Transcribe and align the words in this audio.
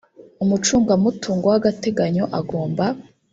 umucungamutungo 0.43 1.45
w 1.51 1.55
agateganyo 1.59 2.23
agomba 2.39 2.85